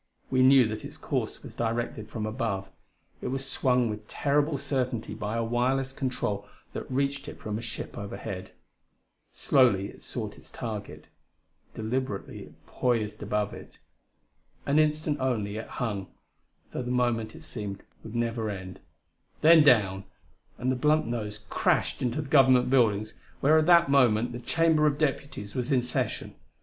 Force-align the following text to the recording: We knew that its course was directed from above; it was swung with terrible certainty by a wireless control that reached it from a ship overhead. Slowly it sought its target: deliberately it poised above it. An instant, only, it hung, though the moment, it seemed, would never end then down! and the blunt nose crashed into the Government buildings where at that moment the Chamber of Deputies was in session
We 0.31 0.41
knew 0.41 0.67
that 0.67 0.83
its 0.83 0.97
course 0.97 1.43
was 1.43 1.53
directed 1.53 2.09
from 2.09 2.25
above; 2.25 2.71
it 3.21 3.27
was 3.27 3.47
swung 3.47 3.87
with 3.87 4.07
terrible 4.07 4.57
certainty 4.57 5.13
by 5.13 5.37
a 5.37 5.43
wireless 5.43 5.93
control 5.93 6.47
that 6.73 6.89
reached 6.89 7.27
it 7.27 7.37
from 7.37 7.55
a 7.55 7.61
ship 7.61 7.95
overhead. 7.95 8.49
Slowly 9.31 9.89
it 9.89 10.01
sought 10.01 10.39
its 10.39 10.49
target: 10.49 11.05
deliberately 11.75 12.39
it 12.45 12.65
poised 12.65 13.21
above 13.21 13.53
it. 13.53 13.77
An 14.65 14.79
instant, 14.79 15.19
only, 15.19 15.57
it 15.57 15.67
hung, 15.67 16.07
though 16.71 16.81
the 16.81 16.89
moment, 16.89 17.35
it 17.35 17.43
seemed, 17.43 17.83
would 18.03 18.15
never 18.15 18.49
end 18.49 18.79
then 19.41 19.61
down! 19.63 20.05
and 20.57 20.71
the 20.71 20.75
blunt 20.75 21.05
nose 21.05 21.45
crashed 21.51 22.01
into 22.01 22.23
the 22.23 22.27
Government 22.29 22.71
buildings 22.71 23.19
where 23.39 23.59
at 23.59 23.67
that 23.67 23.87
moment 23.91 24.31
the 24.31 24.39
Chamber 24.39 24.87
of 24.87 24.97
Deputies 24.97 25.53
was 25.53 25.71
in 25.71 25.83
session 25.83 26.33